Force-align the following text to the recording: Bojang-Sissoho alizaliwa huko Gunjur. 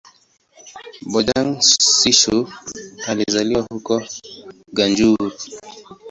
Bojang-Sissoho 1.11 2.39
alizaliwa 3.09 3.61
huko 3.69 4.03
Gunjur. 4.73 5.33